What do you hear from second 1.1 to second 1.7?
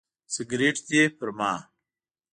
پر ما.